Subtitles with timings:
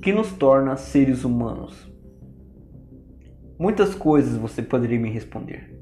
[0.00, 1.90] Que nos torna seres humanos?
[3.58, 5.76] Muitas coisas você poderia me responder.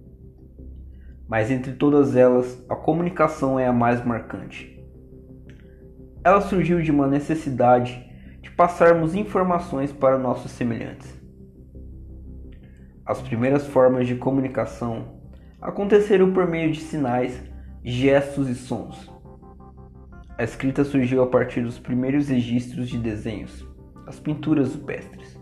[1.29, 4.83] Mas entre todas elas, a comunicação é a mais marcante.
[6.24, 8.10] Ela surgiu de uma necessidade
[8.40, 11.14] de passarmos informações para nossos semelhantes.
[13.04, 15.21] As primeiras formas de comunicação
[15.60, 17.38] aconteceram por meio de sinais,
[17.84, 19.10] gestos e sons.
[20.38, 23.66] A escrita surgiu a partir dos primeiros registros de desenhos,
[24.06, 25.38] as pinturas rupestres.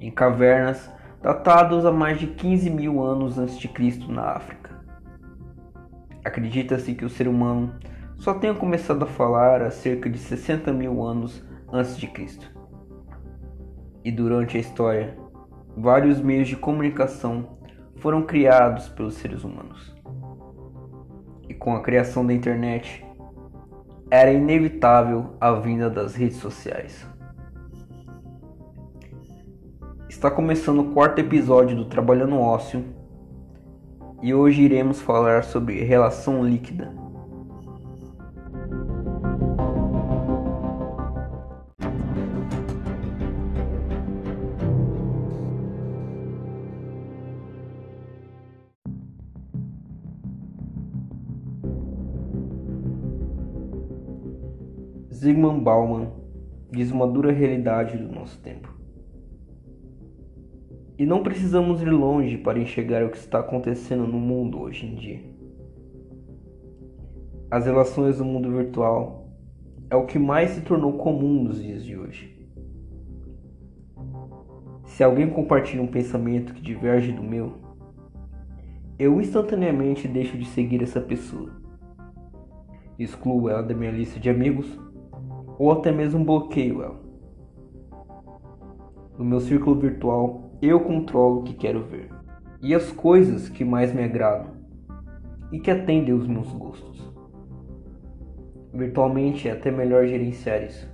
[0.00, 0.90] Em cavernas
[1.22, 4.78] datados a mais de 15 mil anos antes de Cristo na África.
[6.24, 7.74] Acredita-se que o ser humano
[8.16, 11.42] só tenha começado a falar há cerca de 60 mil anos
[11.72, 12.50] antes de Cristo.
[14.04, 15.16] E durante a história,
[15.76, 17.58] vários meios de comunicação
[17.96, 19.94] foram criados pelos seres humanos.
[21.48, 23.04] E com a criação da internet,
[24.10, 27.06] era inevitável a vinda das redes sociais.
[30.08, 32.82] Está começando o quarto episódio do Trabalhando Ócio
[34.22, 36.90] e hoje iremos falar sobre relação líquida.
[55.12, 56.10] Zygmunt Bauman
[56.72, 58.77] diz uma dura realidade do nosso tempo.
[60.98, 64.96] E não precisamos ir longe para enxergar o que está acontecendo no mundo hoje em
[64.96, 65.22] dia.
[67.48, 69.28] As relações do mundo virtual
[69.88, 72.36] é o que mais se tornou comum nos dias de hoje.
[74.86, 77.54] Se alguém compartilha um pensamento que diverge do meu,
[78.98, 81.52] eu instantaneamente deixo de seguir essa pessoa.
[82.98, 84.66] Excluo ela da minha lista de amigos
[85.56, 87.00] ou até mesmo bloqueio ela.
[89.16, 92.10] No meu círculo virtual, eu controlo o que quero ver
[92.60, 94.52] e as coisas que mais me agradam
[95.52, 97.12] e que atendem aos meus gostos.
[98.72, 100.88] Virtualmente é até melhor gerenciar isso,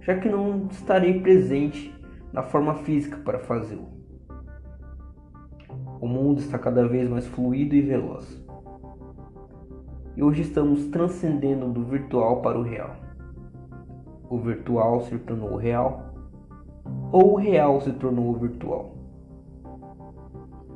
[0.00, 1.94] já que não estarei presente
[2.32, 3.88] na forma física para fazê-lo.
[6.00, 8.42] O mundo está cada vez mais fluido e veloz.
[10.16, 12.96] E hoje estamos transcendendo do virtual para o real
[14.32, 16.11] o virtual se tornou real
[17.12, 18.94] ou o real se tornou virtual.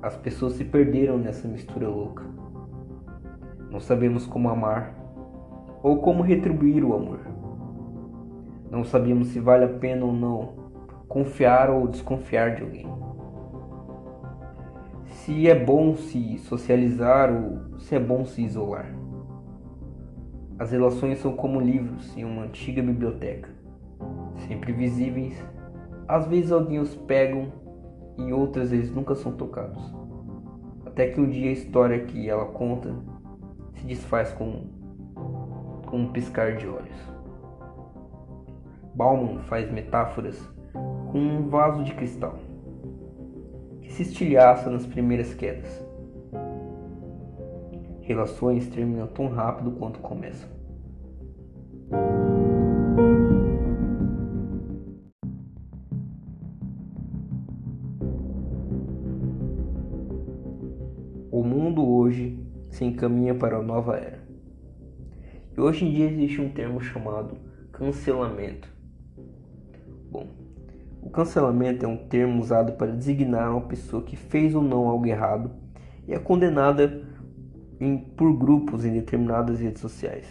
[0.03, 2.23] As pessoas se perderam nessa mistura louca.
[3.71, 4.95] Não sabemos como amar
[5.83, 7.21] ou como retribuir o amor.
[8.71, 10.67] Não sabemos se vale a pena ou não
[11.09, 12.87] confiar ou desconfiar de alguém.
[15.07, 18.95] Se é bom se socializar ou se é bom se isolar.
[20.59, 23.49] As relações são como livros em uma antiga biblioteca,
[24.47, 25.56] sempre visíveis.
[26.09, 27.53] Às vezes alguém os pegam
[28.19, 29.95] e outras vezes nunca são tocados.
[30.85, 32.95] Até que um dia a história que ela conta
[33.75, 34.65] se desfaz com,
[35.87, 36.97] com um piscar de olhos.
[38.95, 40.41] Bauman faz metáforas
[41.11, 42.39] com um vaso de cristal
[43.83, 45.87] que se estilhaça nas primeiras quedas
[48.07, 50.49] Relações terminam tão rápido quanto começam.
[62.97, 64.19] Se encaminha para a nova era.
[65.55, 67.37] E hoje em dia existe um termo chamado
[67.71, 68.69] cancelamento.
[70.11, 70.27] Bom,
[71.03, 75.07] o cancelamento é um termo usado para designar uma pessoa que fez ou não algo
[75.07, 75.51] errado
[76.09, 77.07] e é condenada
[77.79, 80.27] em, por grupos em determinadas redes sociais,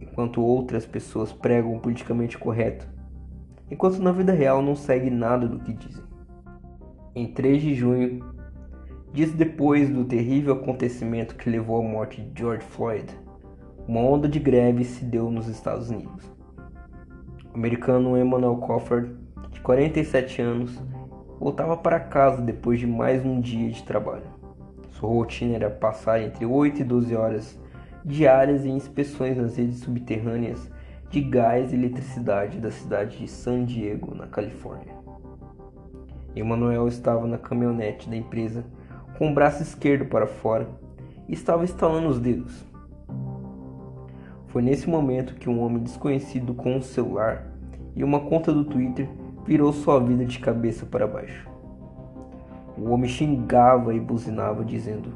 [0.00, 2.88] enquanto outras pessoas pregam o politicamente correto,
[3.70, 6.04] enquanto na vida real não segue nada do que dizem.
[7.14, 8.35] Em 3 de junho,
[9.16, 13.06] dias depois do terrível acontecimento que levou à morte de George Floyd,
[13.88, 16.30] uma onda de greve se deu nos Estados Unidos.
[17.50, 19.16] O americano Emmanuel Crawford,
[19.50, 20.82] de 47 anos,
[21.40, 24.26] voltava para casa depois de mais um dia de trabalho.
[24.90, 27.58] Sua rotina era passar entre 8 e 12 horas
[28.04, 30.70] diárias em inspeções nas redes subterrâneas
[31.08, 34.94] de gás e eletricidade da cidade de San Diego, na Califórnia.
[36.34, 38.62] Emanuel estava na caminhonete da empresa
[39.18, 40.68] com o braço esquerdo para fora
[41.28, 42.64] e estava estalando os dedos.
[44.48, 47.50] Foi nesse momento que um homem desconhecido com um celular
[47.94, 49.08] e uma conta do Twitter
[49.44, 51.48] virou sua vida de cabeça para baixo.
[52.76, 55.10] O homem xingava e buzinava, dizendo: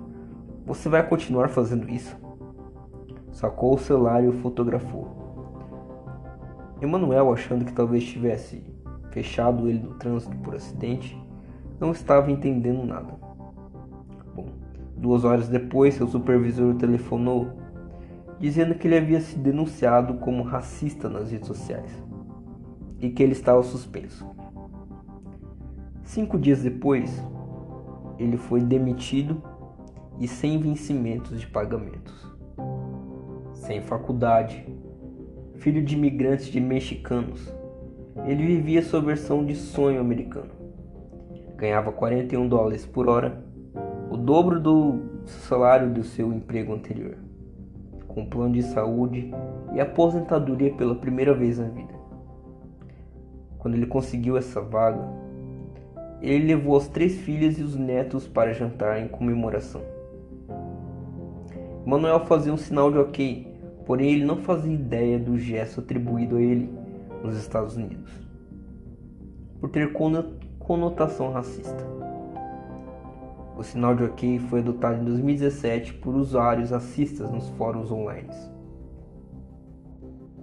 [0.65, 2.17] Você vai continuar fazendo isso?
[3.33, 5.21] Sacou o celular e o fotografou.
[6.81, 8.65] Emanuel, achando que talvez tivesse
[9.11, 11.19] fechado ele no trânsito por acidente,
[11.79, 13.30] não estava entendendo nada.
[15.01, 17.49] Duas horas depois, seu supervisor telefonou,
[18.39, 21.91] dizendo que ele havia se denunciado como racista nas redes sociais
[23.01, 24.27] e que ele estava suspenso.
[26.03, 27.19] Cinco dias depois,
[28.19, 29.43] ele foi demitido
[30.19, 32.31] e sem vencimentos de pagamentos.
[33.55, 34.67] Sem faculdade,
[35.55, 37.51] filho de imigrantes de mexicanos,
[38.27, 40.51] ele vivia sua versão de sonho americano.
[41.57, 43.43] Ganhava 41 dólares por hora,
[44.11, 47.17] o dobro do salário do seu emprego anterior,
[48.09, 49.33] com plano de saúde
[49.73, 51.95] e aposentadoria pela primeira vez na vida.
[53.59, 55.09] Quando ele conseguiu essa vaga,
[56.21, 59.83] ele levou as três filhas e os netos para jantar em comemoração.
[61.87, 63.51] Manuel fazia um sinal de ok
[63.91, 66.71] porém ele não fazia ideia do gesto atribuído a ele
[67.25, 68.09] nos Estados Unidos,
[69.61, 69.93] por ter
[70.61, 71.85] conotação racista.
[73.61, 78.31] O sinal de OK foi adotado em 2017 por usuários racistas nos fóruns online.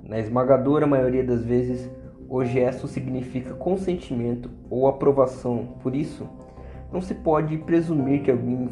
[0.03, 1.89] Na esmagadora maioria das vezes,
[2.29, 6.29] o gesto significa consentimento ou aprovação, por isso,
[6.93, 8.69] não se pode presumir que alguém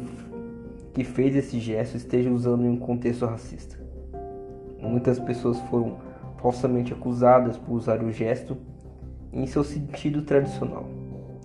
[0.94, 3.76] que fez esse gesto esteja usando em um contexto racista.
[4.78, 5.96] Muitas pessoas foram
[6.40, 8.56] falsamente acusadas por usar o gesto
[9.32, 10.84] em seu sentido tradicional,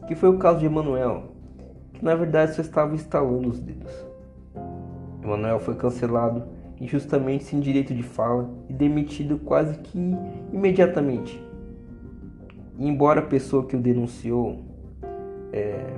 [0.08, 1.41] que foi o caso de Emanuel,
[2.02, 3.94] que na verdade só estava instalando os dedos.
[5.24, 6.44] Emanuel foi cancelado
[6.80, 10.00] injustamente sem direito de fala e demitido quase que
[10.52, 11.40] imediatamente.
[12.80, 14.66] E embora a pessoa que o denunciou
[15.54, 15.94] é,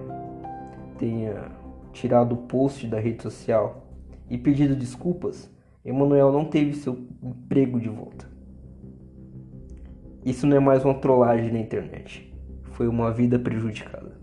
[1.00, 1.46] tenha
[1.94, 3.88] tirado o post da rede social
[4.30, 5.50] e pedido desculpas,
[5.86, 8.28] Emanuel não teve seu emprego de volta.
[10.26, 12.30] Isso não é mais uma trollagem na internet.
[12.72, 14.23] Foi uma vida prejudicada.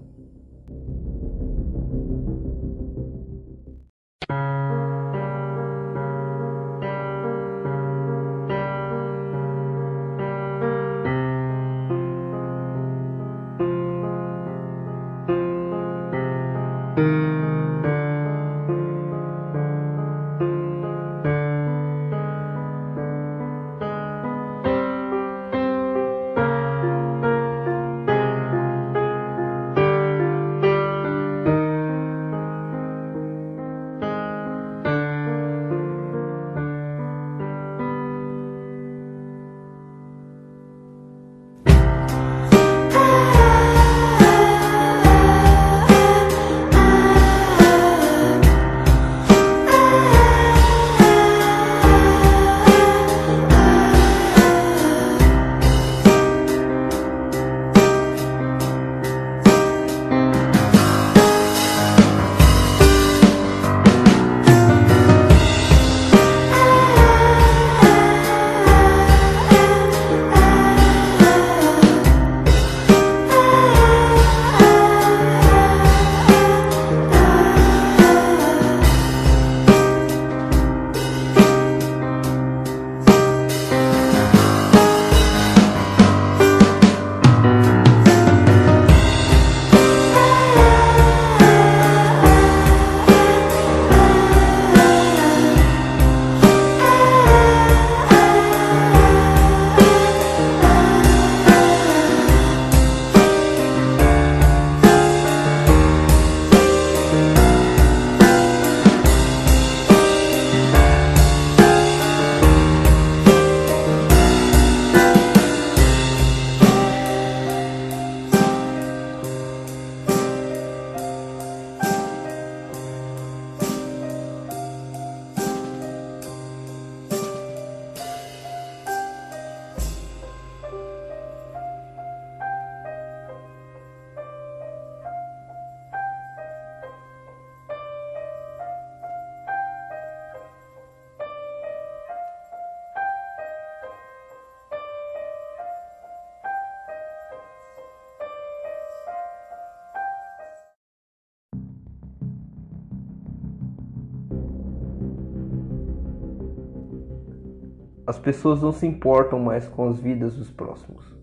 [158.10, 161.16] As pessoas não se importam mais com as vidas dos próximos.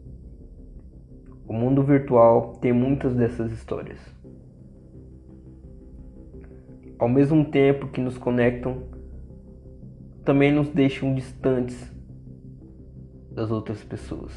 [1.46, 4.00] O mundo virtual tem muitas dessas histórias.
[6.98, 8.84] Ao mesmo tempo que nos conectam,
[10.24, 11.94] também nos deixam distantes
[13.32, 14.32] das outras pessoas.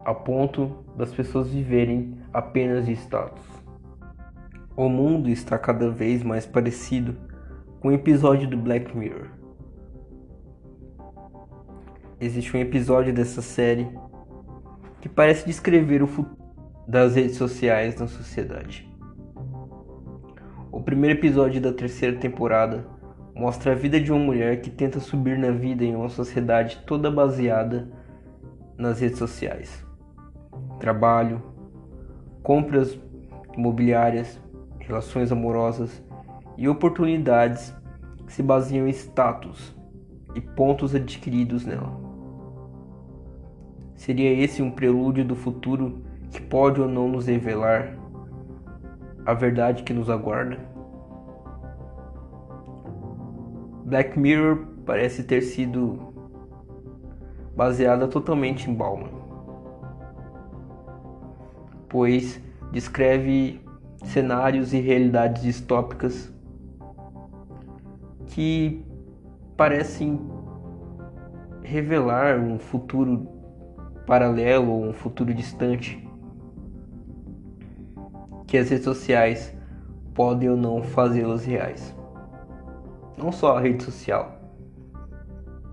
[0.00, 3.46] A ponto das pessoas viverem apenas de status.
[4.76, 7.29] O mundo está cada vez mais parecido
[7.80, 9.28] com um episódio do Black Mirror.
[12.20, 13.88] Existe um episódio dessa série
[15.00, 16.38] que parece descrever o futuro
[16.86, 18.86] das redes sociais na sociedade.
[20.70, 22.86] O primeiro episódio da terceira temporada
[23.34, 27.10] mostra a vida de uma mulher que tenta subir na vida em uma sociedade toda
[27.10, 27.90] baseada
[28.76, 29.86] nas redes sociais.
[30.78, 31.42] Trabalho,
[32.42, 32.98] compras
[33.56, 34.38] imobiliárias,
[34.80, 36.02] relações amorosas
[36.60, 37.74] e oportunidades
[38.26, 39.74] que se baseiam em status
[40.34, 41.98] e pontos adquiridos nela.
[43.96, 47.96] Seria esse um prelúdio do futuro que pode ou não nos revelar
[49.24, 50.58] a verdade que nos aguarda?
[53.86, 56.12] Black Mirror parece ter sido
[57.56, 59.08] baseada totalmente em Bauman,
[61.88, 62.38] pois
[62.70, 63.62] descreve
[64.04, 66.30] cenários e realidades distópicas
[68.30, 68.84] que
[69.56, 70.20] parecem
[71.62, 73.28] revelar um futuro
[74.06, 76.06] paralelo ou um futuro distante
[78.46, 79.54] que as redes sociais
[80.14, 81.94] podem ou não fazê-las reais.
[83.16, 84.40] Não só a rede social,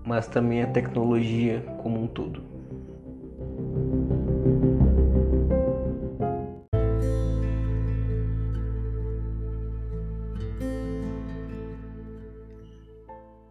[0.06, 2.57] mas também a tecnologia como um todo.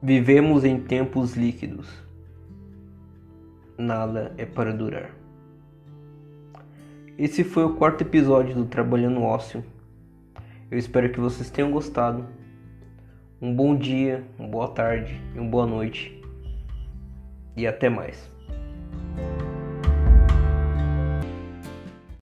[0.01, 1.89] Vivemos em tempos líquidos.
[3.75, 5.09] Nada é para durar.
[7.17, 9.65] Esse foi o quarto episódio do Trabalhando Ócio.
[10.69, 12.27] Eu espero que vocês tenham gostado.
[13.41, 16.21] Um bom dia, uma boa tarde e uma boa noite.
[17.55, 18.36] E até mais.